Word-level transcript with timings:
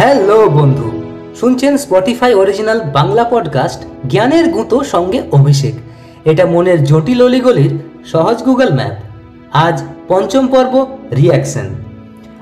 Hello 0.00 0.48
বন্ধু, 0.48 0.90
শুনছেন 1.40 1.76
Spotify 1.76 2.34
original 2.34 2.80
Bangla 2.92 3.24
podcast 3.24 4.08
জ্ঞানের 4.08 4.48
গুঁতো 4.48 4.84
সঙ্গে 4.84 5.22
অভিষেক। 5.32 5.74
এটা 6.24 6.46
মনের 6.46 6.84
জটিল 6.84 7.22
অলিগলির 7.22 7.70
সহজ 8.04 8.42
গুগল 8.42 8.70
ম্যাপ 8.72 8.96
আজ 9.52 9.82
পঞ্চম 10.08 10.46
পর্ব 10.46 10.86
রিয়াকশন 11.16 11.66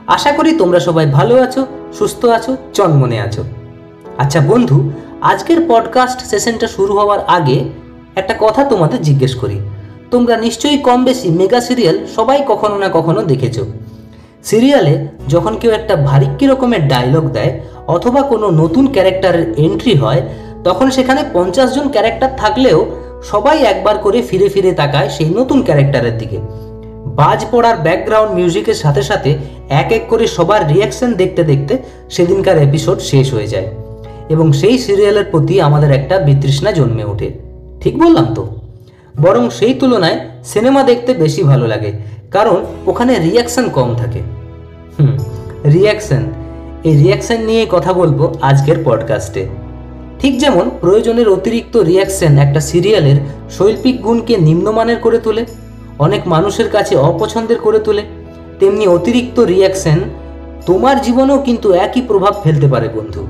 আশা 0.06 0.32
করি 0.32 0.58
তোমরা 0.58 0.80
সবাই 0.80 1.06
ভালো 1.06 1.42
আছো, 1.42 1.66
সুস্থ 1.92 2.24
আছো, 2.24 2.56
চনমনে 2.72 3.20
আছো। 3.20 3.44
আচ্ছা 4.18 4.40
বন্ধু, 4.40 4.92
আজকের 5.20 5.58
পডকাস্ট 5.68 6.20
সেশনটা 6.20 6.66
শুরু 6.66 6.92
হওয়ার 6.98 7.20
আগে 7.26 7.64
একটা 8.16 8.34
কথা 8.40 8.64
তোমাদের 8.64 9.02
জিজ্ঞেস 9.02 9.34
করি। 9.34 9.60
তোমরা 10.10 10.36
নিশ্চয়ই 10.36 10.78
কম 10.78 11.04
বেশি 11.04 11.30
মেগা 11.30 11.60
সিরিয়াল 11.60 11.98
সবাই 12.16 12.44
কখনো 12.48 12.78
না 12.78 12.88
কখনো 12.92 13.22
দেখেছ। 13.22 13.58
সিরিয়ালে 14.42 15.08
যখন 15.28 15.56
কেউ 15.56 15.70
একটা 15.70 15.96
ভারিক্কি 15.96 16.46
রকমের 16.46 16.88
ডায়লগ 16.88 17.28
দেয় 17.28 17.60
অথবা 17.86 18.22
কোনো 18.22 18.50
নতুন 18.50 18.92
ক্যারেক্টারের 18.92 19.54
এন্ট্রি 19.56 19.94
হয়, 19.94 20.22
তখন 20.64 20.90
সেখানে 20.90 21.24
পঞ্চাশ 21.32 21.74
জন 21.74 21.88
ক্যারেক্টার 21.88 22.36
থাকলেও 22.36 22.86
সবাই 23.24 23.62
একবার 23.62 23.98
করে 23.98 24.22
ফিরে 24.22 24.48
ফিরে 24.48 24.72
তাকায় 24.72 25.08
সেই 25.08 25.30
নতুন 25.30 25.62
ক্যারেক্টারের 25.62 26.18
দিকে। 26.18 26.38
বাজ 27.06 27.46
পড়ার 27.50 27.76
ব্যাকগ্রাউন্ড 27.76 28.32
মিউজিকের 28.32 28.74
সাথে 28.74 29.02
সাথে 29.02 29.38
এক 29.68 29.92
এক 29.92 30.02
করে 30.08 30.26
সবার 30.26 30.74
রিয়াকশন 30.74 31.12
দেখতে 31.12 31.42
দেখতে 31.42 31.78
সেদিনকার 32.10 32.58
এপিসোড 32.58 32.98
শেষ 32.98 33.34
হয়ে 33.34 33.46
যায়। 33.46 33.66
এবং 34.28 34.52
সেই 34.52 34.78
সিরিয়ালের 34.78 35.24
প্রতি 35.30 35.60
আমাদের 35.60 35.90
একটা 35.90 36.18
বিতৃষ্ণা 36.18 36.72
জন্মে 36.72 37.04
ওঠে। 37.04 37.30
ঠিক 37.80 37.98
বললাম 37.98 38.34
তো? 38.34 38.57
বরং 39.18 39.44
সেই 39.50 39.74
তুলনায় 39.74 40.18
সিনেমা 40.44 40.80
দেখতে 40.82 41.10
বেশি 41.14 41.42
ভালো 41.42 41.66
লাগে, 41.66 41.90
কারণ 42.30 42.58
ওখানে 42.86 43.12
রিয়াকশন 43.18 43.66
কম 43.68 43.88
থাকে। 43.96 44.20
হুম 44.96 45.14
রিয়াকশন 45.74 46.22
এই 46.84 46.94
রিয়াকশন 46.96 47.38
নিয়ে 47.40 47.62
কথা 47.70 47.92
বলব 47.92 48.20
আজকের 48.40 48.78
পডকাস্টে 48.84 49.42
ঠিক 50.20 50.34
যেমন 50.38 50.64
প্রয়োজনের 50.80 51.28
অতিরিক্ত 51.28 51.74
রিয়াকশন 51.90 52.32
একটা 52.38 52.60
সিরিয়ালের 52.60 53.18
শৈল্পিক 53.56 53.96
গুণকে 54.02 54.34
নিম্নমানের 54.38 54.98
করে 54.98 55.18
তোলে, 55.18 55.42
অনেক 55.98 56.22
মানুষের 56.26 56.68
কাছে 56.70 56.94
অপছন্দের 57.10 57.58
করে 57.58 57.80
তোলে, 57.80 58.02
তেমনি 58.60 58.84
অতিরিক্ত 58.86 59.36
রিয়াকশন 59.52 59.98
তোমার 60.66 60.96
জীবনেও 61.02 61.38
কিন্তু 61.38 61.68
একই 61.86 62.02
প্রভাব 62.02 62.34
ফেলতে 62.44 62.66
পারে 62.68 62.88
বন্ধু। 62.88 63.22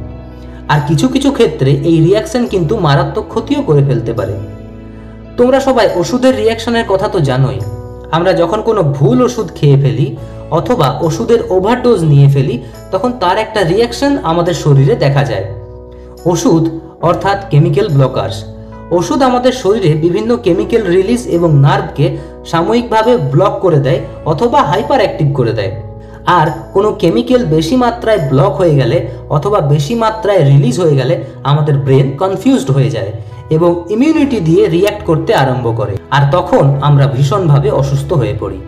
আর 0.68 0.80
কিছু 0.88 1.06
কিছু 1.08 1.30
ক্ষেত্রে 1.32 1.70
এই 1.90 1.96
রিয়াকশন 2.06 2.42
কিন্তু 2.46 2.74
মারাত্মক 2.76 3.26
ক্ষতিও 3.28 3.60
করে 3.62 3.82
ফেলতে 3.88 4.12
পারে। 4.12 4.34
তোমরা 5.38 5.60
সবাই 5.60 5.86
ওষুধের 5.96 6.34
রিয়াকশনের 6.36 6.86
কথা 6.88 7.08
তো 7.08 7.20
জানোই। 7.20 7.58
আমরা 8.10 8.32
যখন 8.32 8.62
কোনো 8.62 8.82
ভুল 8.82 9.18
ওষুধ 9.22 9.48
খেয়ে 9.54 9.78
ফেলি, 9.82 10.16
অথবা 10.50 10.98
ওষুধের 11.00 11.40
ওভারডোজ 11.50 12.00
নিয়ে 12.04 12.28
ফেলি, 12.28 12.56
তখন 12.92 13.10
তার 13.12 13.36
একটা 13.38 13.60
রিয়াকশন 13.62 14.12
আমাদের 14.22 14.54
শরীরে 14.54 14.94
দেখা 14.96 15.24
যায়। 15.24 15.44
ওষুধ, 16.24 16.64
অর্থাৎ 17.02 17.38
কেমিক্যাল 17.50 17.88
ব্লকার্স 17.88 18.36
ওষুধ 18.90 19.20
আমাদের 19.22 19.52
শরীরে 19.52 19.90
বিভিন্ন 19.94 20.30
কেমিক্যাল 20.36 20.82
রিলিজ 20.86 21.22
এবং 21.26 21.50
নার্ভকে 21.56 22.06
সাময়িকভাবে 22.44 23.12
ব্লক 23.16 23.54
করে 23.60 23.80
দেয়, 23.80 24.00
অথবা 24.24 24.58
হাইপার 24.62 24.98
অ্যাক্টিভ 24.98 25.28
করে 25.36 25.52
দেয়। 25.52 25.72
আর 26.38 26.46
কোনো 26.72 26.88
কেমিক্যাল 26.92 27.42
বেশি 27.46 27.76
মাত্রায় 27.76 28.20
ব্লক 28.30 28.52
হয়ে 28.56 28.74
গেলে, 28.74 28.96
অথবা 29.36 29.58
বেশি 29.60 29.94
মাত্রায় 29.94 30.42
রিলিজ 30.44 30.80
হয়ে 30.80 30.96
গেলে, 30.96 31.14
আমাদের 31.42 31.74
ব্রেন 31.76 32.06
কনফিউজড 32.18 32.70
হয়ে 32.70 32.90
যায়। 32.90 33.12
এবং 33.50 33.70
ইমিউনিটি 33.90 34.38
দিয়ে 34.40 34.62
রিয়্যাক্ট 34.68 35.02
করতে 35.06 35.30
আরম্ভ 35.34 35.66
করে। 35.76 35.94
আর 36.16 36.22
তখন 36.32 36.64
আমরা 36.80 37.06
ভীষণভাবে 37.06 37.68
অসুস্থ 37.70 38.10
হয়ে 38.12 38.36
পড়ি। 38.40 38.58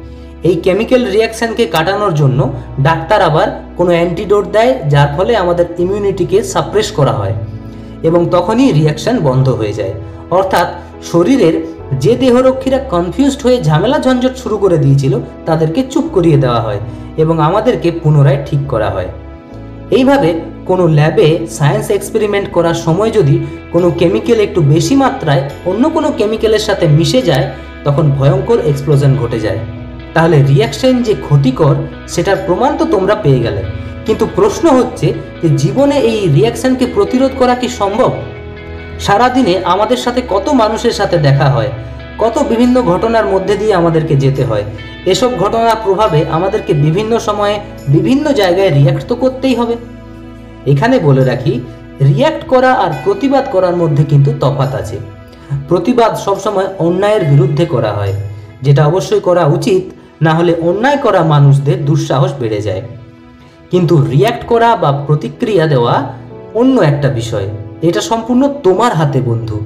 এই 0.48 0.56
কেমিক্যাল 0.56 1.02
রিয়াকশনকে 1.10 1.64
কাটানোর 1.66 2.14
জন্য 2.14 2.52
ডাক্তার 2.80 3.20
আবার 3.22 3.48
কোনো 3.76 3.90
অ্যান্টিডোট 3.90 4.44
দেয়, 4.52 4.72
যার 4.88 5.08
ফলে 5.16 5.32
আমাদের 5.36 5.66
ইমিউনিটিকে 5.78 6.38
সাপ্রেস 6.42 6.88
করা 6.92 7.12
হয় 7.12 7.34
এবং 8.02 8.20
তখনই 8.30 8.72
রিয়াকশন 8.72 9.16
বন্ধ 9.18 9.46
হয়ে 9.48 9.72
যায়। 9.72 9.94
অর্থাৎ 10.30 10.68
শরীরের 11.12 11.54
যে 11.98 12.12
দেহরক্ষীরা 12.16 12.78
কনফিউজড 12.78 13.40
হয়ে 13.42 13.58
ঝামেলা 13.62 13.98
ঝঞ্ঝট 13.98 14.34
শুরু 14.36 14.56
করে 14.58 14.78
দিয়েছিল, 14.78 15.14
তাদেরকে 15.46 15.80
চুপ 15.92 16.06
করিয়ে 16.12 16.38
দেওয়া 16.38 16.60
হয় 16.60 16.80
এবং 17.16 17.36
আমাদেরকে 17.40 17.88
পুনরায় 18.02 18.40
ঠিক 18.46 18.60
করা 18.68 18.88
হয়। 18.90 19.10
এইভাবে 19.90 20.30
কোনো 20.70 20.84
ল্যাবে 20.98 21.28
সায়েন্স 21.58 21.86
এক্সপেরিমেন্ট 21.96 22.46
করার 22.56 22.76
সময় 22.86 23.10
যদি 23.18 23.36
কোনো 23.74 23.88
কেমিক্যাল 24.00 24.38
একটু 24.46 24.60
বেশি 24.74 24.94
মাত্রায় 25.04 25.42
অন্য 25.70 25.84
কোনো 25.96 26.08
কেমিক্যালের 26.18 26.66
সাথে 26.68 26.84
মিশে 26.98 27.20
যায়, 27.30 27.46
তখন 27.86 28.04
ভয়ঙ্কর 28.18 28.58
এক্সপ্লোজন 28.70 29.12
ঘটে 29.22 29.38
যায়। 29.46 29.60
তাহলে 30.14 30.36
রিয়াকশন 30.50 30.94
যে 31.06 31.14
ক্ষতিকর, 31.26 31.76
সেটার 32.12 32.38
প্রমাণ 32.46 32.70
তো 32.80 32.84
তোমরা 32.94 33.14
পেয়ে 33.24 33.44
গেলে। 33.46 33.62
কিন্তু 34.06 34.24
প্রশ্ন 34.38 34.64
হচ্ছে 34.78 35.08
যে 35.42 35.48
জীবনে 35.62 35.96
এই 36.10 36.20
রিয়াকশনকে 36.36 36.86
প্রতিরোধ 36.96 37.32
করা 37.40 37.54
কি 37.60 37.68
সম্ভব? 37.80 38.10
সারাদিনে 39.06 39.54
আমাদের 39.74 40.00
সাথে 40.04 40.20
কত 40.32 40.46
মানুষের 40.62 40.94
সাথে 41.00 41.16
দেখা 41.28 41.48
হয়, 41.54 41.70
কত 42.22 42.36
বিভিন্ন 42.50 42.76
ঘটনার 42.90 43.26
মধ্যে 43.32 43.54
দিয়ে 43.60 43.74
আমাদেরকে 43.80 44.14
যেতে 44.24 44.42
হয়, 44.50 44.64
এসব 45.12 45.30
ঘটনার 45.42 45.78
প্রভাবে 45.84 46.20
আমাদেরকে 46.36 46.72
বিভিন্ন 46.84 47.12
সময়ে 47.28 47.56
বিভিন্ন 47.94 48.24
জায়গায় 48.40 48.70
রিয়াক্ট 48.78 49.02
তো 49.10 49.14
করতেই 49.22 49.54
হবে। 49.60 49.74
এখানে 50.66 50.98
বলে 50.98 51.24
রাখি 51.24 51.60
রিয়াক্ট 52.00 52.46
করা 52.46 52.72
আর 52.72 52.90
প্রতিবাদ 53.04 53.44
করার 53.52 53.76
মধ্যে 53.76 54.04
কিন্তু 54.04 54.32
তফাত 54.40 54.74
আছে। 54.74 54.98
প্রতিবাদ 55.68 56.16
সবসময় 56.16 56.66
অন্যায়ের 56.78 57.24
বিরুদ্ধে 57.24 57.66
করা 57.66 57.92
হয়। 57.92 58.12
যেটা 58.62 58.86
অবশ্যই 58.86 59.20
করা 59.20 59.44
উচিত, 59.46 59.92
না 60.22 60.34
হলে 60.34 60.54
অন্যায় 60.54 60.96
করা 60.96 61.24
মানুষদের 61.24 61.84
দুঃসাহস 61.84 62.32
বেড়ে 62.40 62.60
যায়। 62.60 62.82
কিন্তু 63.70 64.02
রিয়াক্ট 64.02 64.46
করা 64.46 64.76
বা 64.76 65.04
প্রতিক্রিয়া 65.06 65.66
দেওয়া 65.66 66.12
অন্য 66.54 66.80
একটা 66.80 67.08
বিষয়। 67.08 67.48
এটা 67.82 68.00
সম্পূর্ণ 68.00 68.48
তোমার 68.62 68.92
হাতে 68.92 69.20
বন্ধু। 69.20 69.60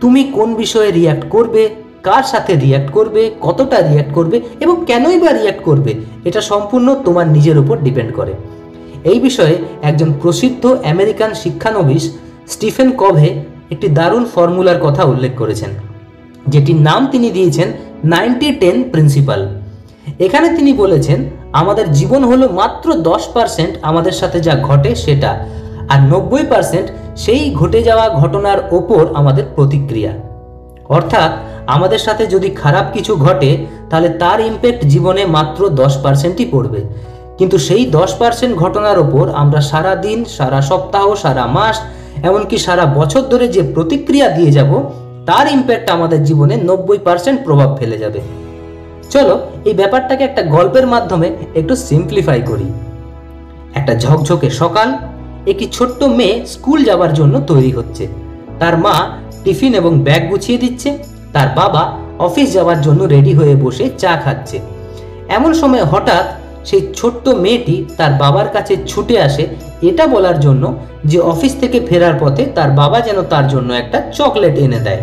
তুমি 0.00 0.24
কোন 0.24 0.54
বিষয়ে 0.54 0.90
রিয়াক্ট 0.90 1.28
করবে, 1.30 1.68
কার 2.02 2.22
সাথে 2.22 2.54
রিয়াক্ট 2.54 2.92
করবে, 2.92 3.30
কতটা 3.40 3.80
রিয়াক্ট 3.80 4.14
করবে 4.14 4.40
এবং 4.60 4.84
কেনই 4.86 5.20
বা 5.20 5.32
রিয়াক্ট 5.32 5.62
করবে, 5.62 5.94
এটা 6.24 6.40
সম্পূর্ণ 6.40 6.94
তোমার 7.04 7.28
নিজের 7.28 7.58
উপর 7.58 7.78
ডিপেন্ড 7.78 8.14
করে। 8.14 8.34
এই 9.04 9.18
বিষয়ে 9.20 9.54
একজন 9.82 10.10
প্রসিদ্ধ 10.22 10.64
আমেরিকান 10.92 11.30
শিক্ষানবিশ 11.42 12.02
স্টিফেন 12.48 12.88
কভে 13.02 13.28
একটি 13.70 13.88
দারুণ 13.88 14.24
ফর্মুলার 14.34 14.78
কথা 14.86 15.02
উল্লেখ 15.04 15.32
করেছেন, 15.38 15.70
যেটির 16.48 16.80
নাম 16.88 17.00
তিনি 17.12 17.28
দিয়েছেন 17.30 17.68
নাইনটি 18.04 18.48
টেন 18.60 18.76
প্রিন্সিপাল। 18.92 19.40
এখানে 20.18 20.48
তিনি 20.56 20.72
বলেছেন, 20.72 21.18
আমাদের 21.52 21.86
জীবন 21.92 22.22
হলো 22.24 22.46
মাত্র 22.60 22.88
দশ 23.10 23.22
পার্সেন্ট 23.34 23.72
আমাদের 23.82 24.12
সাথে 24.12 24.38
যা 24.40 24.54
ঘটে 24.68 24.90
সেটা, 24.94 25.30
আর 25.92 26.00
নব্বই 26.12 26.44
পার্সেন্ট 26.52 26.88
সেই 27.16 27.42
ঘটে 27.54 27.80
যাওয়া 27.82 28.06
ঘটনার 28.20 28.58
ওপর 28.78 29.02
আমাদের 29.14 29.44
প্রতিক্রিয়া। 29.56 30.12
অর্থাৎ, 30.88 31.30
আমাদের 31.66 31.98
সাথে 31.98 32.24
যদি 32.26 32.48
খারাপ 32.50 32.86
কিছু 32.92 33.12
ঘটে, 33.16 33.50
তাহলে 33.90 34.08
তার 34.08 34.38
ইম্প্যাক্ট 34.40 34.80
জীবনে 34.86 35.22
মাত্র 35.26 35.60
দশ 35.80 35.92
পার্সেন্টই 36.04 36.46
পড়বে। 36.50 36.80
কিন্তু 37.40 37.58
সেই 37.58 37.86
দশ 37.86 38.14
পার্সেন্ট 38.14 38.56
ঘটনার 38.56 38.98
ওপর 38.98 39.24
আমরা 39.28 39.60
সারা 39.60 39.94
দিন, 39.94 40.24
সারা 40.24 40.62
সপ্তাহ, 40.62 41.14
সারা 41.14 41.46
মাস, 41.46 41.76
এমনকি 42.22 42.58
সারা 42.58 42.86
বছর 42.86 43.20
ধরে 43.20 43.48
যে 43.48 43.62
প্রতিক্রিয়া 43.74 44.28
দিয়ে 44.28 44.50
যাব, 44.52 44.90
তার 45.26 45.46
ইম্প্যাক্ট 45.52 45.90
আমাদের 45.90 46.24
জীবনে 46.24 46.56
নব্বই 46.56 46.98
পার্সেন্ট 46.98 47.44
প্রভাব 47.44 47.76
ফেলে 47.78 47.98
যাবে। 47.98 48.20
চলো, 49.10 49.34
এই 49.64 49.74
ব্যাপারটাকে 49.74 50.24
একটা 50.24 50.42
গল্পের 50.42 50.86
মাধ্যমে 50.86 51.30
একটু 51.54 51.76
সিম্পলিফাই 51.76 52.42
করি। 52.42 52.68
একটা 53.74 53.94
ঝকঝকে 53.94 54.50
সকাল, 54.50 54.88
একটি 55.46 55.66
ছোট্ট 55.72 56.02
মেয়ে 56.02 56.46
স্কুল 56.46 56.84
যাওয়ার 56.84 57.12
জন্য 57.14 57.40
তৈরি 57.46 57.72
হচ্ছে। 57.72 58.08
তার 58.58 58.78
মা 58.78 58.94
টিফিন 59.44 59.74
এবং 59.74 60.00
ব্যাগ 60.00 60.22
গুছিয়ে 60.30 60.58
দিচ্ছে, 60.58 60.98
তার 61.32 61.48
বাবা 61.56 61.82
অফিস 62.18 62.52
যাওয়ার 62.52 62.80
জন্য 62.82 63.04
রেডি 63.04 63.32
হয়ে 63.34 63.54
বসে 63.56 63.84
চা 63.98 64.12
খাচ্ছে। 64.24 64.58
এমন 65.28 65.54
সময় 65.54 65.84
হঠাৎ 65.84 66.24
সেই 66.64 66.92
ছোট্ট 66.96 67.28
মেয়েটি 67.28 67.84
তার 67.96 68.12
বাবার 68.12 68.48
কাছে 68.48 68.76
ছুটে 68.86 69.20
আসে 69.20 69.46
এটা 69.82 70.06
বলার 70.06 70.40
জন্য 70.40 70.74
যে 71.04 71.20
অফিস 71.20 71.60
থেকে 71.60 71.80
ফেরার 71.80 72.14
পথে 72.20 72.46
তার 72.46 72.70
বাবা 72.70 73.00
যেন 73.00 73.22
তার 73.22 73.48
জন্য 73.48 73.72
একটা 73.72 74.02
চকলেট 74.12 74.58
এনে 74.58 74.80
দেয়। 74.80 75.00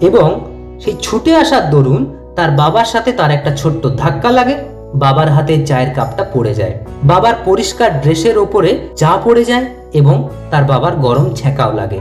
এবং 0.00 0.40
সেই 0.80 0.94
ছুটে 1.02 1.36
আসার 1.36 1.70
দরুন 1.70 2.16
তার 2.36 2.50
বাবার 2.50 2.84
সাথে 2.84 3.12
তার 3.12 3.30
একটা 3.30 3.56
ছোট্ট 3.56 3.86
ধাক্কা 3.96 4.30
লাগে, 4.30 4.54
বাবার 4.94 5.28
হাতে 5.30 5.66
চায়ের 5.66 5.94
কাপটা 5.94 6.24
পড়ে 6.32 6.54
যায়। 6.54 6.74
বাবার 7.04 7.34
পরিষ্কার 7.44 8.00
ড্রেসের 8.00 8.38
ওপরে 8.38 8.78
চা 8.96 9.18
পড়ে 9.24 9.44
যায় 9.44 9.66
এবং 9.92 10.28
তার 10.50 10.64
বাবার 10.64 10.92
গরম 10.92 11.34
ছ্যাঁকাও 11.34 11.72
লাগে। 11.72 12.00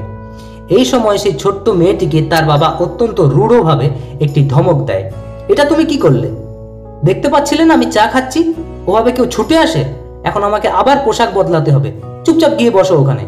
এই 0.69 0.85
সময় 0.85 1.17
সেই 1.17 1.33
ছোট্ট 1.33 1.69
মেয়েটিকে 1.69 2.21
তার 2.21 2.43
বাবা 2.43 2.67
অত্যন্ত 2.67 3.21
রূঢ়ভাবে 3.21 3.89
একটি 4.19 4.45
ধমক 4.49 4.85
দেয়। 4.85 5.11
এটা 5.47 5.65
তুমি 5.65 5.85
কি 5.85 5.97
করলে? 5.97 6.31
দেখতে 7.05 7.29
পাচ্ছিলেন 7.29 7.71
আমি 7.71 7.85
চা 7.85 8.07
খাচ্ছি? 8.07 8.53
ওভাবে 8.89 9.11
কেউ 9.11 9.25
ছুটে 9.25 9.55
আসে? 9.65 9.81
এখন 10.29 10.41
আমাকে 10.49 10.67
আবার 10.81 10.97
পোশাক 11.05 11.29
বদলাতে 11.37 11.69
হবে। 11.71 11.89
চুপচাপ 12.25 12.53
গিয়ে 12.59 12.71
বসো 12.77 12.95
ওখানে। 13.01 13.25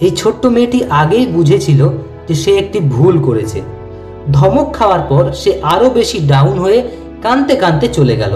এই 0.00 0.12
ছোট্ট 0.20 0.42
মেয়েটি 0.46 0.78
আগেই 1.02 1.24
বুঝেছিল 1.26 1.80
যে 2.28 2.34
সে 2.42 2.52
একটি 2.62 2.78
ভুল 2.94 3.14
করেছে। 3.26 3.58
ধমক 4.32 4.68
খাওয়ার 4.74 5.02
পর 5.10 5.24
সে 5.32 5.50
আরও 5.74 5.86
বেশি 5.90 6.18
ডাউন 6.32 6.56
হয়ে 6.58 6.78
কানতে 7.22 7.54
কানতে 7.56 7.86
চলে 7.88 8.14
গেল। 8.16 8.34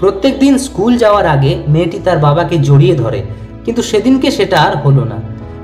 প্রত্যেক 0.00 0.34
দিন 0.38 0.54
স্কুল 0.58 0.92
যাওয়ার 0.98 1.26
আগে 1.26 1.52
মেয়েটি 1.68 1.98
তার 2.04 2.18
বাবাকে 2.18 2.56
জড়িয়ে 2.58 2.94
ধরে, 2.94 3.20
কিন্তু 3.64 3.82
সেদিনকে 3.82 4.28
সেটা 4.30 4.56
আর 4.66 4.74
হলো 4.84 5.02
না। 5.04 5.18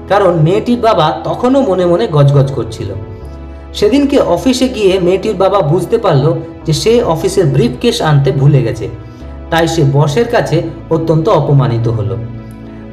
কারণ 0.08 0.32
মেয়েটির 0.46 0.81
বাবা 0.81 1.06
তখনও 1.25 1.60
মনে 1.60 1.84
মনে 1.87 2.04
গজগজ 2.16 2.49
করছিল। 2.52 2.90
সেদিনকে 3.75 4.19
অফিসে 4.37 4.66
গিয়ে 4.69 4.93
মেয়েটির 5.06 5.37
বাবা 5.43 5.58
বুঝতে 5.72 5.96
পারল 5.99 6.25
যে 6.66 6.72
সে 6.72 6.93
অফিসের 7.14 7.46
ব্রিফ 7.54 7.72
কেস 7.81 7.96
আনতে 8.10 8.31
ভুলে 8.32 8.60
গেছে। 8.62 8.87
তাই 9.52 9.69
সে 9.69 9.82
বসের 9.93 10.28
কাছে 10.28 10.62
অত্যন্ত 10.90 11.28
অপমানিত 11.28 11.88
হলো। 11.88 12.16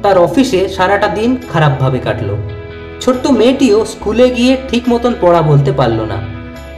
তার 0.02 0.18
অফিসে 0.18 0.68
সারাটা 0.68 1.08
দিন 1.08 1.36
খারাপভাবে 1.52 1.98
কাটলো। 1.98 2.36
ছোট্ট 3.00 3.26
মেয়েটিও 3.30 3.84
স্কুলে 3.84 4.30
গিয়ে 4.30 4.56
ঠিক 4.68 4.88
মতন 4.88 5.12
পড়া 5.20 5.42
বলতে 5.42 5.72
পারল 5.72 6.00
না। 6.00 6.18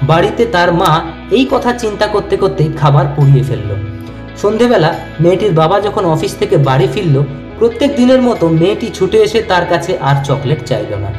বাড়িতে 0.02 0.46
তার 0.46 0.72
মা 0.72 0.90
এই 1.30 1.46
কথা 1.50 1.72
চিন্তা 1.72 2.06
করতে 2.06 2.36
করতেই 2.36 2.70
খাবার 2.80 3.06
পুড়িয়ে 3.16 3.42
ফেলল। 3.42 3.70
সন্ধেবেলা 4.42 4.94
মেয়েটির 5.20 5.52
বাবা 5.52 5.80
যখন 5.80 6.04
অফিস 6.04 6.32
থেকে 6.36 6.56
বাড়ি 6.56 6.86
ফিরল, 6.94 7.16
প্রত্যেক 7.58 7.96
দিনের 7.96 8.22
মতো 8.22 8.48
মেয়েটি 8.48 8.88
ছুটে 8.94 9.18
এসে 9.18 9.42
তার 9.42 9.66
কাছে 9.66 9.98
আর 10.00 10.16
চকলেট 10.24 10.60
চাইল 10.64 10.94
না। 10.94 11.10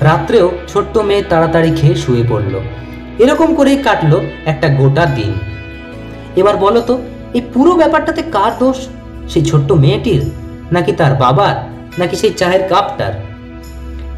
রাত্রেও 0.00 0.50
ছোট্ট 0.68 0.98
মেয়ে 0.98 1.22
তাড়াতাড়ি 1.22 1.70
খেয়ে 1.76 1.94
শুয়ে 1.94 2.24
পড়ল। 2.28 2.54
এরকম 3.18 3.54
করেই 3.54 3.76
কাটলো 3.76 4.20
একটা 4.46 4.68
গোটা 4.68 5.06
দিন। 5.06 5.32
এবার 6.36 6.56
বলো 6.56 6.80
তো 6.80 6.94
এই 7.36 7.42
পুরো 7.54 7.72
ব্যাপারটাতে 7.74 8.22
কার 8.22 8.52
দোষ? 8.58 8.78
সেই 9.28 9.44
ছোট্ট 9.44 9.72
মেয়েটির? 9.72 10.22
নাকি 10.72 10.92
তার 10.92 11.12
বাবার? 11.14 11.56
নাকি 11.98 12.16
সেই 12.16 12.32
চায়ের 12.36 12.62
কাপটার? 12.68 13.12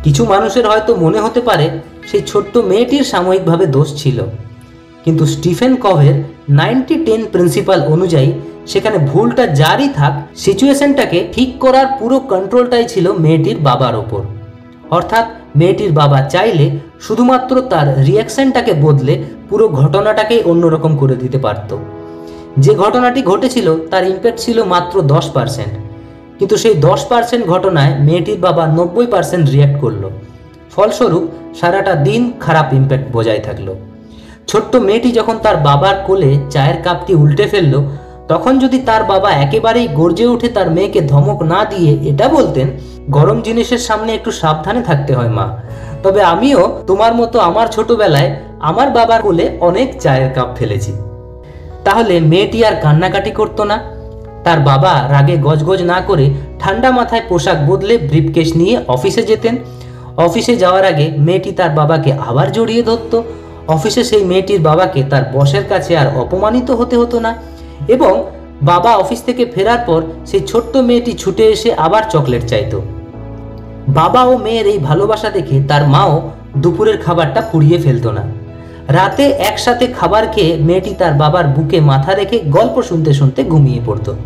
কিছু 0.04 0.24
মানুষের 0.24 0.64
হয়তো 0.68 0.96
মনে 0.96 1.18
হতে 1.20 1.40
পারে 1.40 1.66
সেই 2.10 2.22
ছোট্ট 2.26 2.54
মেয়েটির 2.56 3.04
সাময়িকভাবে 3.04 3.66
দোষ 3.66 4.02
ছিল। 4.02 4.18
কিন্তু 5.04 5.26
স্টিফেন 5.26 5.76
কভের 5.76 6.16
নাইনটি 6.48 7.04
টেন 7.04 7.26
প্রিন্সিপাল 7.32 7.82
অনুযায়ী 7.82 8.32
সেখানে 8.66 8.98
ভুলটা 8.98 9.46
যারই 9.46 9.88
থাক, 9.88 10.12
সিচুয়েশনটাকে 10.36 11.18
ঠিক 11.32 11.58
করার 11.58 11.86
পুরো 11.98 12.16
কন্ট্রোলটাই 12.20 12.84
ছিল 12.88 13.12
মেয়েটির 13.12 13.58
বাবার 13.58 13.94
ওপর। 13.96 14.22
অর্থাৎ 14.90 15.26
মেয়েটির 15.56 15.92
বাবা 15.92 16.20
চাইলে 16.20 16.66
শুধুমাত্র 17.00 17.54
তার 17.60 17.86
রিয়াকশনটাকে 18.04 18.72
বদলে 18.82 19.14
পুরো 19.48 19.68
ঘটনাটাকেই 19.68 20.42
অন্যরকম 20.42 20.96
করে 20.96 21.16
দিতে 21.16 21.38
পারত। 21.38 21.76
যে 22.64 22.72
ঘটনাটি 22.82 23.20
ঘটেছিল 23.30 23.68
তার 23.90 24.04
ইম্প্যাক্ট 24.12 24.38
ছিল 24.44 24.58
মাত্র 24.74 24.94
দশ 25.14 25.26
পার্সেন্ট 25.36 25.72
কিন্তু 26.38 26.56
সেই 26.56 26.74
দশ 26.88 27.00
পার্সেন্ট 27.10 27.44
ঘটনায় 27.52 27.92
মেয়েটির 28.06 28.38
বাবা 28.46 28.64
নব্বই 28.78 29.06
পার্সেন্ট 29.14 29.44
রিয়াক্ট 29.54 29.76
করল। 29.80 30.02
ফলস্বরূপ, 30.74 31.24
সারাটা 31.60 31.94
দিন 32.06 32.22
খারাপ 32.40 32.68
ইম্প্যাক্ট 32.72 33.06
বজায় 33.12 33.42
থাকল। 33.46 33.68
ছোট্ট 34.46 34.72
মেয়েটি 34.76 35.10
যখন 35.12 35.36
তার 35.44 35.56
বাবার 35.56 35.96
কোলে 36.06 36.30
চায়ের 36.50 36.78
কাপটি 36.82 37.12
উল্টে 37.14 37.46
ফেলল, 37.46 37.74
তখন 38.28 38.52
যদি 38.58 38.78
তার 38.78 39.02
বাবা 39.04 39.30
একেবারেই 39.44 39.88
গর্জে 39.88 40.26
উঠে 40.26 40.48
তার 40.48 40.68
মেয়েকে 40.70 41.00
ধমক 41.00 41.38
না 41.52 41.60
দিয়ে 41.64 41.92
এটা 42.10 42.26
বলতেন, 42.28 42.68
গরম 43.10 43.38
জিনিসের 43.40 43.78
সামনে 43.78 44.10
একটু 44.14 44.30
সাবধানে 44.30 44.82
থাকতে 44.82 45.12
হয় 45.14 45.32
মা। 45.38 45.46
তবে 46.02 46.20
আমিও 46.22 46.62
তোমার 46.86 47.12
মতো 47.14 47.36
আমার 47.38 47.66
ছোটবেলায় 47.68 48.30
আমার 48.60 48.88
বাবার 48.90 49.20
কোলে 49.22 49.44
অনেক 49.60 49.88
চায়ের 50.00 50.30
কাপ 50.34 50.50
ফেলেছি। 50.56 50.92
তাহলে 51.84 52.14
মেয়েটি 52.20 52.58
আর 52.64 52.74
কান্নাকাটি 52.84 53.30
করতো 53.30 53.64
না। 53.64 53.76
তার 54.44 54.58
বাবা 54.60 54.92
রাগে 55.10 55.36
গজগজ 55.46 55.80
না 55.82 55.98
করে 56.00 56.26
ঠান্ডা 56.58 56.90
মাথায় 56.90 57.24
পোশাক 57.28 57.58
বদলে 57.68 57.94
ব্রিফকেস 57.98 58.48
নিয়ে 58.56 58.74
অফিসে 58.88 59.22
যেতেন। 59.22 59.54
অফিসে 60.16 60.56
যাওয়ার 60.56 60.84
আগে 60.84 61.06
মেয়েটি 61.18 61.50
তার 61.52 61.70
বাবাকে 61.70 62.12
আবার 62.12 62.52
জড়িয়ে 62.52 62.82
ধরত। 62.82 63.12
অফিসে 63.68 64.04
সেই 64.04 64.24
মেয়েটির 64.24 64.60
বাবাকে 64.60 65.02
তার 65.02 65.24
বসের 65.32 65.64
কাছে 65.68 65.92
আর 65.96 66.08
অপমানিত 66.16 66.70
হতে 66.70 66.96
হতো 66.96 67.16
না 67.20 67.32
এবং 67.88 68.14
বাবা 68.62 68.90
অফিস 68.96 69.20
থেকে 69.22 69.44
ফেরার 69.46 69.78
পর 69.86 70.00
সেই 70.26 70.40
ছোট্ট 70.40 70.76
মেয়েটি 70.76 71.12
ছুটে 71.12 71.44
এসে 71.46 71.70
আবার 71.74 72.02
চকলেট 72.10 72.42
চাইত। 72.48 72.72
বাবা 73.88 74.20
ও 74.24 74.32
মেয়ের 74.36 74.66
এই 74.66 74.78
ভালোবাসা 74.78 75.30
দেখে 75.30 75.56
তার 75.68 75.82
মাও 75.88 76.12
দুপুরের 76.56 76.98
খাবারটা 76.98 77.40
পুড়িয়ে 77.52 77.78
ফেলতো 77.78 78.10
না। 78.12 78.22
রাতে 78.88 79.24
একসাথে 79.30 79.86
খাবার 79.86 80.24
খেয়ে 80.26 80.56
মেয়েটি 80.56 80.94
তার 80.94 81.14
বাবার 81.14 81.46
বুকে 81.46 81.80
মাথা 81.80 82.14
রেখে 82.14 82.38
গল্প 82.38 82.82
শুনতে 82.82 83.14
শুনতে 83.14 83.44
ঘুমিয়ে 83.44 83.80
পড়তো। 83.86 84.16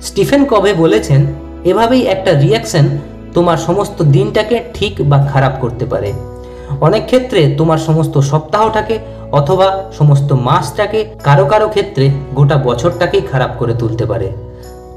স্টিফেন 0.00 0.44
কবে 0.44 0.72
বলেছেন, 0.74 1.26
এভাবেই 1.64 2.02
একটা 2.06 2.32
রিয়াকশন 2.40 2.98
তোমার 3.34 3.56
সমস্ত 3.56 4.02
দিনটাকে 4.02 4.64
ঠিক 4.74 5.08
বা 5.08 5.18
খারাপ 5.32 5.54
করতে 5.60 5.86
পারে। 5.86 6.12
অনেক 6.80 7.06
ক্ষেত্রে 7.06 7.54
তোমার 7.58 7.78
সমস্ত 7.78 8.18
সপ্তাহটাকে 8.18 8.98
অথবা 9.32 9.84
সমস্ত 9.98 10.32
মাসটাকে 10.32 11.04
কারও 11.22 11.46
কারও 11.46 11.68
ক্ষেত্রে 11.68 12.10
গোটা 12.34 12.56
বছরটাকেই 12.56 13.20
খারাপ 13.32 13.50
করে 13.58 13.74
তুলতে 13.74 14.06
পারে। 14.06 14.28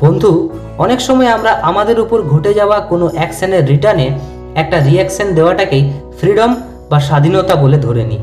বন্ধু, 0.02 0.50
অনেক 0.78 1.00
সময় 1.02 1.28
আমরা 1.28 1.52
আমাদের 1.52 2.00
উপর 2.00 2.22
ঘটে 2.22 2.54
যাওয়া 2.54 2.80
কোনো 2.80 3.10
অ্যাকশনের 3.14 3.66
রিটার্নে 3.66 4.08
একটা 4.56 4.78
রিয়াকশন 4.80 5.28
দেওয়াটাকেই 5.34 5.84
ফ্রিডম 6.20 6.56
বা 6.90 7.00
স্বাধীনতা 7.00 7.56
বলে 7.56 7.78
ধরে 7.78 8.04
নিই। 8.04 8.22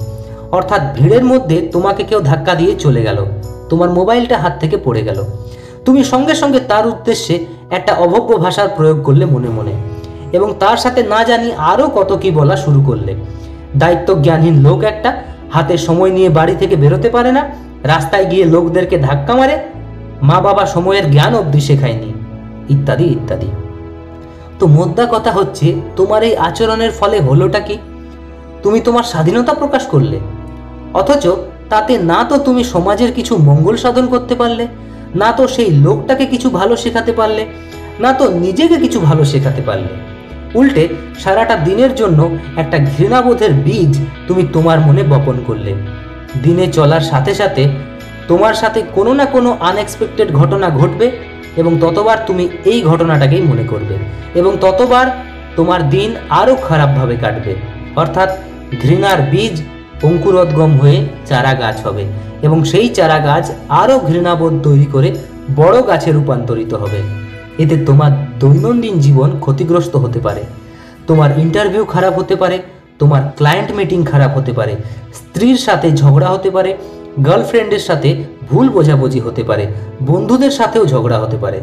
অর্থাৎ 0.52 0.82
ভিড়ের 0.96 1.24
মধ্যে 1.24 1.56
তোমাকে 1.74 2.02
কেউ 2.04 2.20
ধাক্কা 2.30 2.52
দিয়ে 2.54 2.72
চলে 2.74 3.02
গেল। 3.02 3.18
তোমার 3.70 3.90
মোবাইলটা 3.98 4.36
হাত 4.38 4.54
থেকে 4.62 4.76
পড়ে 4.86 5.02
গেল। 5.08 5.18
তুমি 5.86 6.00
সঙ্গে 6.04 6.34
সঙ্গে 6.34 6.60
তার 6.70 6.84
উদ্দেশ্যে 6.86 7.34
একটা 7.70 7.92
অভব্য 8.04 8.30
ভাষার 8.44 8.68
প্রয়োগ 8.76 8.98
করলে 9.02 9.24
মনে 9.26 9.48
মনে 9.48 9.74
এবং 10.32 10.48
তার 10.58 10.76
সাথে 10.76 11.00
না 11.02 11.20
জানি 11.24 11.48
আরও 11.72 11.86
কত 11.94 12.10
কি 12.22 12.30
বলা 12.30 12.56
শুরু 12.56 12.80
করলে। 12.88 13.12
দায়িত্ব 13.76 14.08
জ্ঞানহীন 14.22 14.56
লোক 14.66 14.80
একটা, 14.84 15.10
হাতে 15.54 15.74
সময় 15.78 16.10
নিয়ে 16.10 16.28
বাড়ি 16.28 16.54
থেকে 16.56 16.76
বেরোতে 16.76 17.08
পারে 17.10 17.30
না, 17.32 17.42
রাস্তায় 17.82 18.26
গিয়ে 18.30 18.44
লোকদেরকে 18.44 18.96
ধাক্কা 18.98 19.34
মারে 19.34 19.56
মা 20.22 20.40
বাবা 20.40 20.64
সময়ের 20.66 21.04
জ্ঞান 21.10 21.32
অবধি 21.34 21.60
শেখায়নি, 21.60 22.10
ইত্যাদি 22.68 23.06
ইত্যাদি। 23.16 23.48
তো 24.58 24.64
মোদ্দা 24.66 25.04
কথা 25.10 25.30
হচ্ছে, 25.30 25.66
তোমার 25.96 26.22
এই 26.22 26.36
আচরণের 26.36 26.90
ফলে 26.90 27.16
হলোটা 27.20 27.60
কি? 27.60 27.76
তুমি 28.62 28.80
তোমার 28.80 29.02
স্বাধীনতা 29.02 29.52
প্রকাশ 29.54 29.82
করলে। 29.86 30.18
অথচ 30.94 31.24
তাতে 31.70 31.98
না 32.10 32.24
তো 32.24 32.36
তুমি 32.38 32.62
সমাজের 32.64 33.10
কিছু 33.12 33.32
মঙ্গল 33.48 33.76
সাধন 33.76 34.06
করতে 34.06 34.34
পারলে, 34.34 34.64
না 35.14 35.28
তো 35.32 35.42
সেই 35.48 35.70
লোকটাকে 35.70 36.24
কিছু 36.26 36.48
ভালো 36.50 36.74
শেখাতে 36.76 37.12
পারলে, 37.12 37.42
না 38.00 38.10
তো 38.12 38.24
নিজেকে 38.44 38.76
কিছু 38.80 38.98
ভালো 39.00 39.22
শেখাতে 39.24 39.62
পারলে। 39.62 39.92
উল্টে 40.54 40.84
সারাটা 41.18 41.56
দিনের 41.56 41.92
জন্য 41.94 42.20
একটা 42.56 42.78
ঘৃণাবোধের 42.78 43.52
বীজ 43.54 43.92
তুমি 44.28 44.42
তোমার 44.52 44.78
মনে 44.80 45.02
বপন 45.02 45.36
করলে। 45.46 45.72
দিনে 46.42 46.66
চলার 46.66 47.00
সাথে 47.00 47.32
সাথে 47.34 47.64
তোমার 48.28 48.54
সাথে 48.54 48.80
কোনো 48.94 49.12
না 49.14 49.24
কোনো 49.24 49.50
আনএক্সপেক্টেড 49.60 50.28
ঘটনা 50.32 50.68
ঘটবে 50.70 51.06
এবং 51.56 51.72
ততবার 51.80 52.18
তুমি 52.26 52.44
এই 52.64 52.78
ঘটনাটাকেই 52.82 53.40
মনে 53.40 53.64
করবে 53.64 53.94
এবং 54.34 54.52
ততবার 54.60 55.06
তোমার 55.56 55.80
দিন 55.90 56.10
আরও 56.40 56.54
খারাপভাবে 56.68 57.16
কাটবে। 57.16 57.52
অর্থাৎ 57.96 58.30
ঘৃণার 58.82 59.18
বীজ 59.30 59.54
অঙ্কুরোদ্গম 60.02 60.70
হয়ে 60.76 61.06
চারা 61.26 61.54
গাছ 61.54 61.76
হবে 61.86 62.04
এবং 62.42 62.64
সেই 62.64 62.88
চারা 62.88 63.18
গাছ 63.18 63.50
আরও 63.68 63.98
ঘৃণাবোধ 63.98 64.52
তৈরি 64.62 64.84
করে 64.84 65.08
বড় 65.56 65.86
গাছে 65.86 66.12
রূপান্তরিত 66.12 66.74
হবে। 66.74 67.00
এতে 67.58 67.76
তোমার 67.86 68.12
দৈনন্দিন 68.38 69.00
জীবন 69.00 69.30
ক্ষতিগ্রস্ত 69.40 69.96
হতে 69.96 70.20
পারে। 70.20 70.42
তোমার 71.06 71.30
ইন্টারভিউ 71.38 71.84
খারাপ 71.84 72.18
হতে 72.18 72.36
পারে, 72.36 72.58
তোমার 72.98 73.22
ক্লায়েন্ট 73.36 73.70
মিটিং 73.72 74.04
খারাপ 74.04 74.36
হতে 74.36 74.52
পারে, 74.52 74.76
স্ত্রীর 75.14 75.56
সাথে 75.56 75.88
ঝগড়া 75.92 76.28
হতে 76.28 76.50
পারে 76.50 76.74
গার্লফ্রেন্ডের 77.26 77.78
সাথে 77.78 78.24
ভুল 78.50 78.68
বোঝাবুঝি 78.68 79.20
হতে 79.20 79.42
পারে, 79.42 79.66
বন্ধুদের 80.02 80.50
সাথেও 80.50 80.86
ঝগড়া 80.86 81.18
হতে 81.18 81.36
পারে। 81.36 81.60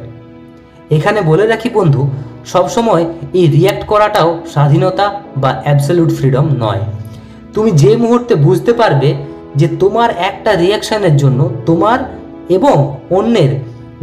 এখানে 0.92 1.22
বলে 1.22 1.48
রাখি 1.48 1.70
বন্ধু, 1.70 2.10
সবসময় 2.46 3.06
এই 3.34 3.48
রিয়্যাক্ট 3.48 3.84
করাটাও 3.88 4.30
স্বাধীনতা 4.54 5.06
বা 5.38 5.62
অ্যাবসলিউট 5.64 6.12
ফ্রিডম 6.12 6.46
নয়। 6.60 6.82
তুমি 7.54 7.72
যে 7.72 7.98
মুহূর্তে 7.98 8.36
বুঝতে 8.36 8.74
পারবে 8.74 9.10
যে 9.56 9.68
তোমার 9.80 10.10
একটা 10.10 10.56
রিয়াকশানের 10.56 11.18
জন্য 11.18 11.50
তোমার 11.66 12.00
এবং 12.50 12.96
অন্যের 13.10 13.52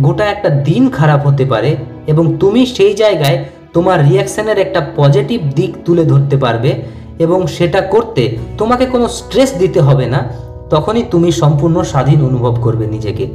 গোটা 0.00 0.24
একটা 0.24 0.48
দিন 0.48 0.90
খারাপ 0.90 1.26
হতে 1.26 1.44
পারে 1.44 1.76
এবং 2.06 2.36
তুমি 2.40 2.66
সেই 2.66 2.94
জায়গায় 2.94 3.44
তোমার 3.72 4.08
রিয়াকশানের 4.08 4.58
একটা 4.58 4.86
পজিটিভ 4.96 5.40
দিক 5.54 5.72
তুলে 5.84 6.04
ধরতে 6.04 6.36
পারবে 6.36 6.70
এবং 7.18 7.46
সেটা 7.46 7.80
করতে 7.80 8.22
তোমাকে 8.58 8.86
কোনো 8.86 9.08
স্ট্রেস 9.08 9.54
দিতে 9.58 9.80
হবে 9.80 10.06
না, 10.06 10.20
তখনই 10.70 11.04
তুমি 11.10 11.32
সম্পূর্ণ 11.32 11.82
স্বাধীন 11.82 12.20
অনুভব 12.22 12.54
করবে 12.62 12.86
নিজেকে। 12.86 13.26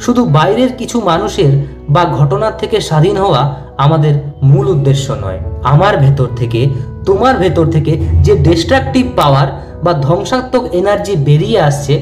শুধু 0.00 0.24
বাইরের 0.24 0.72
কিছু 0.72 1.00
মানুষের 1.00 1.52
বা 1.88 2.04
ঘটনার 2.04 2.56
থেকে 2.58 2.80
স্বাধীন 2.80 3.16
হওয়া 3.16 3.42
আমাদের 3.76 4.14
মূল 4.42 4.66
উদ্দেশ্য 4.68 5.12
নয়, 5.12 5.40
আমার 5.64 5.96
ভেতর 5.96 6.28
থেকে 6.36 6.60
তোমার 7.08 7.34
ভেতর 7.38 7.66
থেকে 7.74 7.92
যে 8.26 8.32
ডিস্ট্রাকটিভ 8.46 9.04
পাওয়ার 9.16 9.48
বা 9.84 9.92
ধ্বংসাত্মক 10.06 10.64
এনার্জি 10.80 11.14
বেরিয়ে 11.28 11.58
আসছে, 11.60 11.94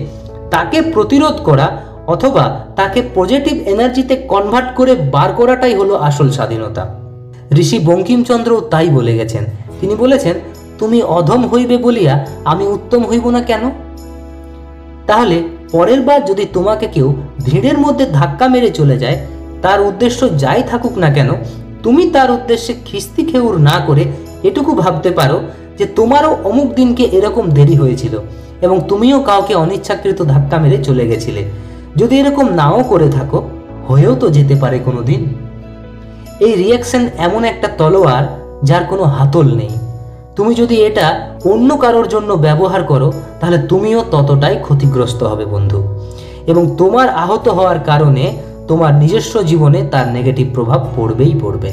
তাকে 0.50 0.78
প্রতিরোধ 0.94 1.36
করা 1.48 1.66
অথবা 2.14 2.44
তাকে 2.76 3.00
পজিটিভ 3.14 3.56
এনার্জিতে 3.72 4.14
কনভার্ট 4.32 4.68
করে 4.78 4.92
বার 5.14 5.30
করাটাই 5.32 5.74
হলো 5.74 5.94
আসল 6.08 6.28
স্বাধীনতা। 6.30 6.82
ঋষি 7.62 7.78
বঙ্কিমচন্দ্রও 7.88 8.60
তাই 8.72 8.88
বলে 8.88 9.12
গেছেন। 9.18 9.44
তিনি 9.80 9.94
বলেছেন, 9.94 10.34
তুমি 10.78 10.98
অধম 11.18 11.42
হইবে 11.52 11.76
বলিয়া 11.76 12.14
আমি 12.44 12.64
উত্তম 12.66 13.00
হইব 13.10 13.24
না 13.30 13.40
কেন? 13.40 13.62
তাহলে 15.06 15.36
পরের 15.72 16.00
বার 16.00 16.20
যদি 16.24 16.44
তোমাকে 16.52 16.86
কেউ 16.86 17.08
ভিড়ের 17.44 17.78
মধ্যে 17.78 18.04
ধাক্কা 18.18 18.46
মেরে 18.48 18.70
চলে 18.70 18.96
যায়, 18.98 19.18
তার 19.62 19.78
উদ্দেশ্য 19.80 20.20
যাই 20.42 20.62
থাকুক 20.70 20.94
না 20.98 21.08
কেন, 21.10 21.30
তুমি 21.82 22.02
তার 22.14 22.28
উদ্দেশ্যে 22.30 22.72
খিস্তি 22.84 23.22
খেউর 23.30 23.54
না 23.60 23.76
করে 23.86 24.04
এটুকু 24.42 24.74
ভাবতে 24.74 25.10
পারো 25.10 25.40
যে 25.78 25.86
তোমারও 25.86 26.36
অমুক 26.44 26.74
দিনকে 26.74 27.04
এরকম 27.04 27.50
দেরি 27.50 27.74
হয়েছিল 27.74 28.18
এবং 28.62 28.80
তুমিও 28.88 29.22
কাউকে 29.22 29.54
অনিচ্ছাকৃত 29.54 30.22
ধাক্কা 30.22 30.58
মেরে 30.58 30.84
চলে 30.84 31.06
গেছিলে। 31.06 31.44
যদি 31.96 32.20
এরকম 32.20 32.54
নাও 32.54 32.82
করে 32.82 33.10
থাকো, 33.10 33.42
হয়েও 33.88 34.14
তো 34.14 34.28
যেতে 34.28 34.54
পারে 34.54 34.78
কোনো 34.78 35.02
দিন 35.02 35.34
এই 36.40 36.54
রিয়াকশন 36.54 37.08
এমন 37.18 37.44
একটা 37.44 37.68
তলোয়ার 37.78 38.24
যার 38.64 38.84
কোনো 38.84 39.02
হাতল 39.02 39.54
নেই। 39.54 39.68
তুমি 40.36 40.54
যদি 40.54 40.76
এটা 40.76 41.30
অন্য 41.44 41.76
কারোর 41.76 42.08
জন্য 42.08 42.32
ব্যবহার 42.32 42.82
করো, 42.82 43.12
তাহলে 43.40 43.58
তুমিও 43.58 44.04
ততটাই 44.10 44.56
ক্ষতিগ্রস্ত 44.62 45.22
হবে 45.22 45.44
বন্ধু। 45.44 45.82
এবং 46.46 46.76
তোমার 46.76 47.08
আহত 47.08 47.48
হওয়ার 47.48 47.78
কারণে 47.78 48.36
তোমার 48.68 48.94
নিজস্ব 48.94 49.42
জীবনে 49.42 49.82
তার 49.90 50.08
নেগেটিভ 50.08 50.54
প্রভাব 50.54 50.86
পড়বেই 50.96 51.34
পড়বে। 51.42 51.72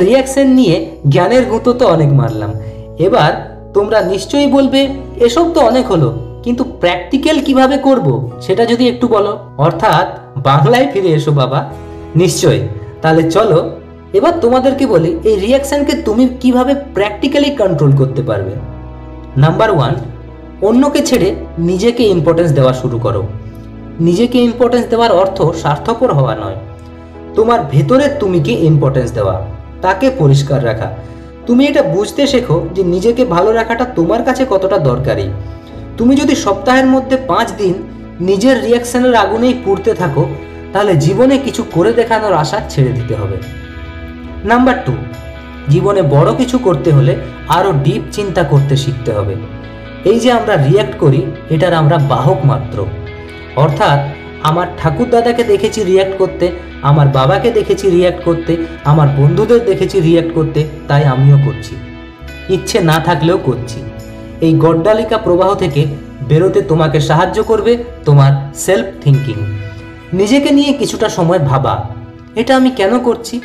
রিয়াকশন 0.00 0.46
নিয়ে 0.46 0.96
জ্ঞানের 1.08 1.46
গুঁতো 1.46 1.72
তো 1.72 1.86
অনেক 1.86 2.12
মারলাম। 2.12 2.50
এবার 2.98 3.32
তোমরা 3.74 4.02
নিশ্চয়ই 4.02 4.46
বলবে, 4.46 4.88
এসব 5.16 5.54
তো 5.54 5.60
অনেক 5.60 5.90
হলো, 5.90 6.18
কিন্তু 6.42 6.64
প্র্যাকটিক্যাল 6.64 7.40
কীভাবে 7.40 7.78
করব 7.78 8.30
সেটা 8.40 8.64
যদি 8.66 8.88
একটু 8.88 9.08
বলো? 9.08 9.38
অর্থাৎ 9.58 10.06
বাংলায় 10.36 10.86
ফিরে 10.92 11.08
এসো 11.08 11.32
বাবা। 11.32 11.70
নিশ্চয় 12.16 12.68
তাহলে 13.02 13.30
চলো, 13.30 13.70
এবার 14.12 14.32
তোমাদেরকে 14.40 14.86
বলি, 14.86 15.18
এই 15.24 15.36
রিয়াকশনকে 15.36 15.94
তুমি 15.94 16.28
কীভাবে 16.40 16.74
প্র্যাকটিক্যালি 16.74 17.56
কন্ট্রোল 17.56 17.92
করতে 17.92 18.22
পারবে? 18.22 18.52
নাম্বার 19.36 19.70
ওয়ান 19.70 19.94
অন্যকে 20.62 21.02
ছেড়ে 21.02 21.34
নিজেকে 21.58 22.02
ইম্পর্টেন্স 22.02 22.52
দেওয়া 22.52 22.72
শুরু 22.72 22.98
করো। 22.98 23.22
নিজেকে 24.00 24.38
ইম্পর্টেন্স 24.38 24.86
দেওয়ার 24.86 25.12
অর্থ 25.12 25.42
স্বার্থপর 25.42 26.14
হওয়া 26.14 26.34
নয়। 26.34 26.56
তোমার 27.34 27.60
ভেতরের 27.70 28.10
তুমিকে 28.20 28.52
ইম্পর্টেন্স 28.52 29.12
দেওয়া? 29.12 29.51
তাকে 29.82 30.10
পরিষ্কার 30.18 30.64
রাখা। 30.64 30.88
তুমি 31.46 31.66
এটা 31.66 31.82
বুঝতে 31.82 32.26
শেখো 32.26 32.68
যে 32.74 32.84
নিজেকে 32.84 33.24
ভালো 33.24 33.52
রাখাটা 33.52 33.84
তোমার 33.84 34.22
কাছে 34.24 34.46
কতটা 34.50 34.78
দরকারি। 34.78 35.26
তুমি 35.96 36.16
যদি 36.16 36.34
সপ্তাহের 36.34 36.86
মধ্যে 36.86 37.16
পাঁচ 37.16 37.52
দিন 37.52 37.74
নিজের 38.20 38.64
রিয়াকশনের 38.64 39.14
আগুনেই 39.14 39.54
পুড়তে 39.64 39.94
থাকো, 39.94 40.24
তাহলে 40.72 40.96
জীবনে 40.96 41.38
কিছু 41.38 41.62
করে 41.72 41.92
দেখানোর 41.92 42.32
আশা 42.32 42.60
ছেড়ে 42.68 42.92
দিতে 42.92 43.14
হবে। 43.14 43.36
নাম্বার 44.44 44.74
টু 44.86 44.92
জীবনে 45.68 46.02
বড় 46.02 46.34
কিছু 46.36 46.58
করতে 46.58 46.92
হলে 46.92 47.16
আরও 47.48 47.72
ডিপ 47.84 48.02
চিন্তা 48.12 48.42
করতে 48.42 48.76
শিখতে 48.76 49.12
হবে। 49.12 49.34
এই 50.04 50.20
যে 50.20 50.32
আমরা 50.32 50.54
রিয়্যাক্ট 50.56 50.98
করি, 50.98 51.20
এটার 51.50 51.74
আমরা 51.74 51.98
বাহক 52.08 52.38
মাত্র। 52.44 52.86
অর্থাৎ 53.56 54.00
আমার 54.42 54.66
ঠাকুর 54.78 55.08
দাদাকে 55.10 55.44
দেখেছি 55.44 55.82
রিয়্যাক্ট 55.82 56.18
করতে, 56.18 56.46
আমার 56.82 57.08
বাবাকে 57.08 57.50
দেখেছি 57.50 57.90
রিয়্যাক্ট 57.90 58.24
করতে, 58.24 58.56
আমার 58.84 59.08
বন্ধুদের 59.16 59.64
দেখেছি 59.64 60.00
রিয়্যাক্ট 60.00 60.34
করতে, 60.34 60.60
তাই 60.88 61.04
আমিও 61.04 61.38
করছি। 61.46 61.74
ইচ্ছে 62.48 62.80
না 62.80 63.00
থাকলেও 63.00 63.38
করছি। 63.38 63.78
এই 64.40 64.52
গড্ডালিকা 64.54 65.18
প্রবাহ 65.18 65.54
থেকে 65.54 65.86
বেরোতে 66.28 66.62
তোমাকে 66.62 67.00
সাহায্য 67.00 67.38
করবে 67.42 67.72
তোমার 68.04 68.32
সেলফ 68.54 68.86
থিঙ্কিং 69.04 69.36
নিজেকে 70.12 70.50
নিয়ে 70.50 70.72
কিছুটা 70.72 71.08
সময় 71.08 71.38
ভাবা। 71.38 71.74
এটা 72.34 72.56
আমি 72.56 72.70
কেন 72.70 72.98
করছি? 72.98 73.40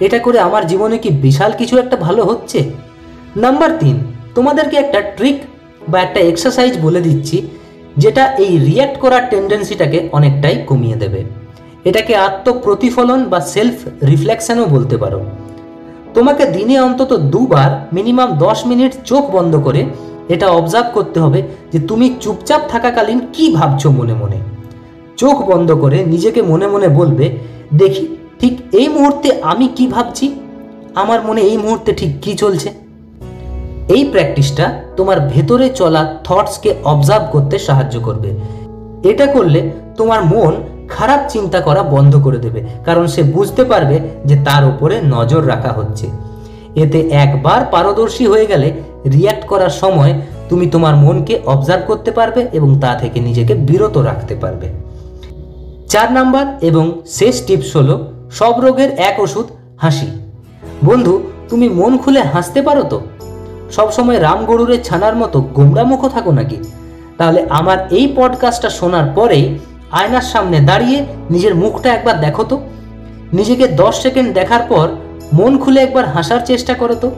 এটা 0.00 0.18
করে 0.18 0.38
আমার 0.38 0.66
জীবনে 0.66 0.98
কি 0.98 1.10
বিশাল 1.10 1.52
কিছু 1.52 1.78
একটা 1.78 1.96
ভালো 1.96 2.24
হচ্ছে? 2.24 2.58
নাম্বার 3.36 3.70
তিন, 3.78 3.96
তোমাদেরকে 4.34 4.76
একটা 4.76 5.00
ট্রিক 5.16 5.38
বা 5.88 5.98
একটা 6.00 6.20
এক্সারসাইজ 6.20 6.72
বলে 6.78 7.00
দিচ্ছি। 7.00 7.36
যেটা 7.98 8.24
এই 8.44 8.58
রিয়্যাক্ট 8.58 8.96
করার 9.00 9.22
টেন্ডেন্সিটাকে 9.30 10.08
অনেকটাই 10.12 10.56
কমিয়ে 10.66 10.96
দেবে। 10.96 11.24
এটাকে 11.84 12.16
আত্মপ্রতিফলন 12.16 13.24
বা 13.24 13.40
সেলফ 13.40 13.76
রিফ্লেকশনও 14.02 14.66
বলতে 14.66 14.96
পারো। 14.96 15.20
তোমাকে 16.14 16.44
দিনে 16.46 16.80
অন্তত 16.80 17.12
দুবার 17.12 17.70
মিনিমাম 17.92 18.30
দশ 18.38 18.66
মিনিট 18.66 18.92
চোখ 19.04 19.30
বন্ধ 19.30 19.56
করে 19.56 19.84
এটা 20.28 20.48
অবজার্ভ 20.48 20.88
করতে 20.94 21.20
হবে 21.20 21.42
যে 21.72 21.78
তুমি 21.80 22.14
চুপচাপ 22.20 22.60
থাকাকালীন 22.68 23.20
কি 23.32 23.44
ভাবছ 23.54 23.86
মনে 23.86 24.14
মনে। 24.14 24.38
চোখ 25.16 25.36
বন্ধ 25.50 25.72
করে 25.72 26.04
নিজেকে 26.04 26.42
মনে 26.42 26.66
মনে 26.66 26.88
বলবে, 26.88 27.26
দেখি, 27.74 28.04
ঠিক 28.40 28.54
এই 28.72 28.88
মুহূর্তে 28.88 29.28
আমি 29.42 29.68
কি 29.76 29.86
ভাবছি? 29.86 30.26
আমার 30.94 31.20
মনে 31.22 31.40
এই 31.40 31.56
মুহূর্তে 31.56 31.92
ঠিক 31.92 32.12
কি 32.22 32.32
চলছে? 32.34 32.87
এই 33.94 34.04
প্র্যাকটিসটা 34.12 34.66
তোমার 34.96 35.18
ভেতরে 35.32 35.66
চলা 35.80 36.02
থটসকে 36.26 36.70
অবজার্ভ 36.84 37.24
করতে 37.32 37.56
সাহায্য 37.58 37.96
করবে। 38.00 38.30
এটা 39.10 39.26
করলে 39.26 39.60
তোমার 39.96 40.20
মন 40.32 40.52
খারাপ 40.88 41.20
চিন্তা 41.28 41.58
করা 41.60 41.82
বন্ধ 41.94 42.12
করে 42.24 42.38
দেবে, 42.38 42.60
কারণ 42.84 43.04
সে 43.06 43.22
বুঝতে 43.34 43.62
পারবে 43.64 43.96
যে 44.28 44.36
তার 44.44 44.62
উপরে 44.72 44.94
নজর 45.14 45.42
রাখা 45.48 45.72
হচ্ছে। 45.72 46.06
এতে 46.82 46.98
একবার 47.24 47.60
পারদর্শী 47.74 48.24
হয়ে 48.26 48.46
গেলে 48.46 48.68
রিয়্যাক্ট 49.14 49.44
করার 49.46 49.72
সময় 49.82 50.12
তুমি 50.48 50.66
তোমার 50.70 50.94
মনকে 50.96 51.34
অবজার্ভ 51.46 51.82
করতে 51.86 52.10
পারবে 52.10 52.40
এবং 52.52 52.70
তা 52.80 52.92
থেকে 52.94 53.18
নিজেকে 53.20 53.54
বিরত 53.68 53.96
রাখতে 53.98 54.34
পারবে। 54.34 54.66
চার 55.92 56.08
নাম্বার 56.12 56.44
এবং 56.68 56.84
শেষ 57.18 57.34
টিপস 57.46 57.70
হলো, 57.76 57.94
সব 58.30 58.54
রোগের 58.60 58.90
এক 59.08 59.16
ওষুধ 59.24 59.46
হাসি। 59.76 60.08
বন্ধু, 60.84 61.14
তুমি 61.50 61.66
মন 61.68 61.92
খুলে 62.02 62.20
হাসতে 62.32 62.60
পারো 62.62 62.82
তো? 62.82 62.98
সবসময় 63.70 64.22
রাম 64.22 64.44
গরুরের 64.44 64.82
ছানার 64.82 65.16
মতো 65.16 65.40
গোমরা 65.40 65.84
মুখো 65.84 66.08
থাকো 66.08 66.32
নাকি? 66.32 66.56
তাহলে 67.18 67.46
আমার 67.50 67.78
এই 67.90 68.12
পডকাস্টটা 68.16 68.70
শোনার 68.70 69.10
পরেই 69.14 69.58
আয়নার 69.90 70.22
সামনে 70.22 70.60
দাঁড়িয়ে 70.60 71.06
নিজের 71.30 71.54
মুখটা 71.54 71.94
একবার 71.94 72.20
দেখো 72.20 72.44
তো। 72.44 72.60
নিজেকে 73.32 73.68
দশ 73.68 74.02
সেকেন্ড 74.02 74.34
দেখার 74.34 74.60
পর 74.68 74.88
মন 75.32 75.58
খুলে 75.58 75.80
একবার 75.80 76.08
হাসার 76.08 76.40
চেষ্টা 76.44 76.74
করো 76.74 76.94
তো। 76.94 77.10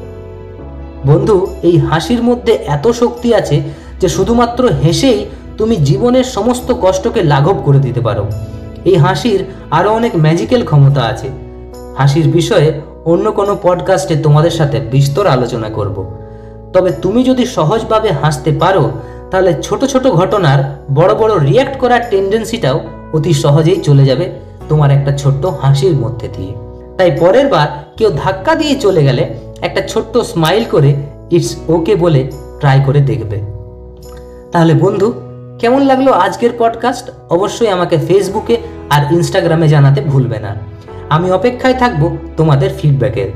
বন্ধু, 1.07 1.47
এই 1.63 1.79
হাসির 1.79 2.23
মধ্যে 2.23 2.53
এত 2.53 2.89
শক্তি 2.89 3.35
আছে 3.35 3.63
যে 4.01 4.09
শুধুমাত্র 4.09 4.69
হেসেই 4.69 5.27
তুমি 5.59 5.77
জীবনের 5.77 6.25
সমস্ত 6.25 6.75
কষ্টকে 6.83 7.23
লাঘব 7.23 7.63
করে 7.65 7.79
দিতে 7.79 8.01
পারো। 8.01 8.27
এই 8.85 8.97
হাসির 8.97 9.45
আরও 9.71 9.93
অনেক 9.93 10.13
ম্যাজিক্যাল 10.17 10.65
ক্ষমতা 10.65 11.01
আছে। 11.01 11.29
হাসির 11.99 12.29
বিষয়ে 12.29 12.81
অন্য 13.05 13.33
কোনো 13.33 13.59
পডকাস্টে 13.63 14.17
তোমাদের 14.17 14.51
সাথে 14.51 14.81
বিস্তর 14.81 15.27
আলোচনা 15.27 15.69
করব। 15.69 16.20
তবে 16.73 16.91
তুমি 17.03 17.25
যদি 17.25 17.47
সহজভাবে 17.47 18.11
হাসতে 18.13 18.53
পারো, 18.53 18.91
তাহলে 19.31 19.63
ছোট 19.63 19.85
ছোট 19.85 20.07
ঘটনার 20.07 20.85
বড় 20.95 21.15
বড় 21.15 21.33
রিয়্যাক্ট 21.41 21.79
করার 21.79 22.01
টেন্ডেন্সিটাও 22.11 22.81
অতি 23.13 23.33
সহজেই 23.33 23.81
চলে 23.81 24.05
যাবে 24.05 24.33
তোমার 24.69 24.91
একটা 24.91 25.17
ছোট্ট 25.17 25.47
হাসির 25.47 25.95
মধ্যে 25.95 26.29
দিয়ে। 26.37 26.53
তাই 26.99 27.11
পরের 27.21 27.49
বার 27.49 27.69
কেউ 27.97 28.11
ধাক্কা 28.25 28.55
দিয়ে 28.55 28.75
চলে 28.81 29.05
গেলে 29.05 29.35
একটা 29.61 29.81
ছোট্ট 29.89 30.19
স্মাইল 30.19 30.65
করে 30.71 30.95
ইটস 31.31 31.57
ওকে 31.69 31.95
বলে 31.95 32.31
ট্রাই 32.61 32.83
করে 32.87 33.01
দেখবে। 33.01 33.41
তাহলে 34.53 34.75
বন্ধু, 34.75 35.13
কেমন 35.59 35.83
লাগল 35.83 36.09
আজকের 36.09 36.51
পডকাস্ট 36.59 37.11
অবশ্যই 37.31 37.69
আমাকে 37.69 37.97
ফেসবুকে 37.99 38.57
আর 38.91 39.13
ইনস্টাগ্রামে 39.13 39.69
জানাতে 39.69 40.01
ভুলবে 40.01 40.39
না। 40.39 40.57
আমি 41.09 41.31
অপেক্ষায় 41.31 41.75
থাকব 41.75 42.17
তোমাদের 42.37 42.71
ফিডব্যাকের 42.79 43.31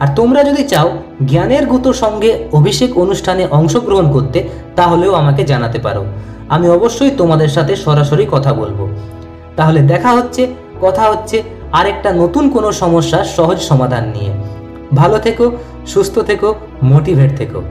আর 0.00 0.08
তোমরা 0.16 0.44
যদি 0.44 0.64
চাও 0.64 0.90
জ্ঞানের 1.26 1.66
গুতো 1.66 1.92
সঙ্গে 1.92 2.48
অভিষেক 2.52 2.98
অনুষ্ঠানে 2.98 3.46
অংশগ্রহণ 3.50 4.12
করতে, 4.12 4.48
তাহলেও 4.76 5.14
আমাকে 5.14 5.44
জানাতে 5.44 5.78
পারো। 5.78 6.04
আমি 6.48 6.68
অবশ্যই 6.68 7.10
তোমাদের 7.10 7.48
সাথে 7.48 7.76
সরাসরি 7.76 8.26
কথা 8.30 8.54
বলব। 8.54 8.96
তাহলে 9.56 9.80
দেখা 9.80 10.12
হচ্ছে, 10.12 10.54
কথা 10.80 11.02
হচ্ছে 11.02 11.42
আরেকটা 11.72 12.12
নতুন 12.12 12.50
কোনো 12.50 12.72
সমস্যার 12.72 13.24
সহজ 13.24 13.60
সমাধান 13.60 14.04
নিয়ে। 14.04 14.32
ভালো 14.94 15.18
থেকো, 15.18 15.50
সুস্থ 15.86 16.18
থেকো, 16.18 16.54
মোটিভেট 16.82 17.36
থেকো। 17.36 17.62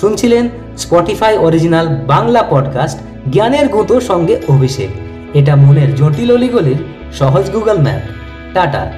শুনছিলেন 0.00 0.48
স্পটিফাই 0.78 1.38
অরিজিনাল 1.38 1.88
বাংলা 1.88 2.44
পডকাস্ট 2.50 2.98
জ্ঞানের 3.30 3.68
গুঁতো 3.68 4.00
সঙ্গে 4.00 4.40
অভিষেক। 4.48 4.88
এটা 5.34 5.56
মনের 5.56 5.94
জটিল 5.94 6.32
অলিগলির 6.32 6.84
সহজ 7.12 7.50
গুগল 7.50 7.78
ম্যাপ। 7.78 8.02
টাটা। 8.54 8.92